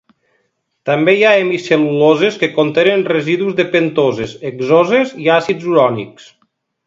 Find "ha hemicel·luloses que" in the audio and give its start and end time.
1.27-2.49